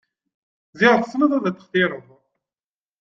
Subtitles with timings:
[0.79, 2.07] Ziɣ tessneḍ ad textireḍ.